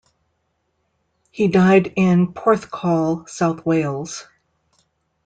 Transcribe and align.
He 1.29 1.47
died 1.47 1.93
in 1.95 2.33
Porthcawl, 2.33 3.29
south 3.29 3.63
Wales. 3.67 4.25